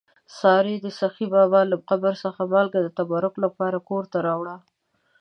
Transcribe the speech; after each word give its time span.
سارې 0.39 0.75
د 0.81 0.87
سخي 0.99 1.25
بابا 1.33 1.61
له 1.71 1.77
قبر 1.89 2.13
څخه 2.23 2.41
مالګه 2.51 2.79
د 2.83 2.89
تبرک 2.97 3.33
لپاره 3.45 3.77
کور 3.89 4.03
ته 4.11 4.17
راوړله. 4.27 4.57